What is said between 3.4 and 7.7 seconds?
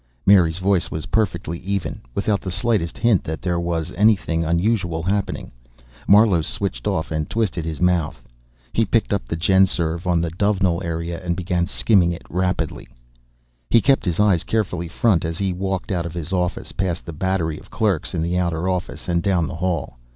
was anything unusual happening. Marlowe switched off and twisted